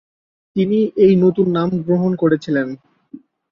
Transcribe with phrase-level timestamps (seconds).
[0.55, 2.67] তিনি এই নতুন নাম গ্রহণ করেছিলেন।